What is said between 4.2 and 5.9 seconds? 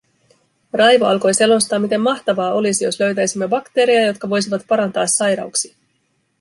voisivat parantaa sairauksia.